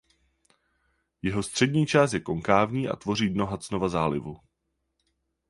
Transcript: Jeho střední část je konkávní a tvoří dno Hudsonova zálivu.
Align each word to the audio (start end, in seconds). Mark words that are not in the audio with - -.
Jeho 1.21 1.43
střední 1.43 1.85
část 1.85 2.13
je 2.13 2.19
konkávní 2.19 2.87
a 2.89 2.95
tvoří 2.95 3.29
dno 3.29 3.45
Hudsonova 3.45 3.89
zálivu. 3.89 4.37